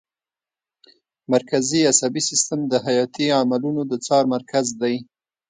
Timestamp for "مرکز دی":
4.35-4.95